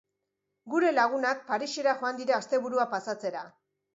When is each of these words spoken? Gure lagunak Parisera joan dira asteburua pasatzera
Gure 0.73 0.93
lagunak 0.95 1.43
Parisera 1.51 1.93
joan 2.01 2.17
dira 2.21 2.39
asteburua 2.39 2.89
pasatzera 2.97 3.47